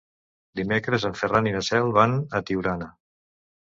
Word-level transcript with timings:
Dimecres 0.59 1.05
en 1.11 1.15
Ferran 1.21 1.51
i 1.51 1.55
na 1.59 1.63
Cel 1.71 1.95
van 2.01 2.19
a 2.41 2.45
Tiurana. 2.51 2.95